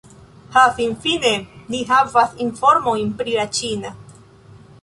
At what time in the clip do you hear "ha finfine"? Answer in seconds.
0.53-1.33